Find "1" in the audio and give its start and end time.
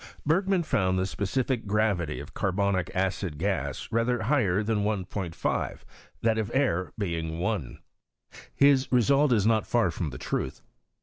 4.83-5.05, 7.37-7.77